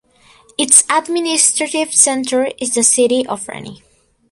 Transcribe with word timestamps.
Its 0.57 0.83
administrative 0.89 1.93
center 1.93 2.47
is 2.59 2.73
the 2.73 2.81
city 2.81 3.23
of 3.27 3.47
Reni. 3.47 3.83